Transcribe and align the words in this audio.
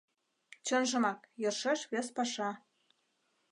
Чынжымак, 0.65 1.19
йӧршеш 1.41 1.81
вес 1.91 2.07
паша. 2.15 2.49